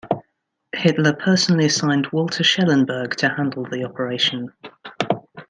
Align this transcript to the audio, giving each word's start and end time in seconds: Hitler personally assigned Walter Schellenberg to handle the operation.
Hitler 0.73 1.13
personally 1.13 1.65
assigned 1.67 2.07
Walter 2.11 2.43
Schellenberg 2.43 3.15
to 3.17 3.29
handle 3.29 3.65
the 3.65 3.83
operation. 3.83 4.51